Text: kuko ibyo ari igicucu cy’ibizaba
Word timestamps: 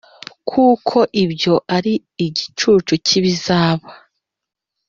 kuko 0.49 0.97
ibyo 1.23 1.55
ari 1.77 1.93
igicucu 2.25 2.93
cy’ibizaba 3.05 3.87